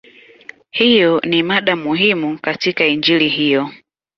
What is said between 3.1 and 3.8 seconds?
hiyo.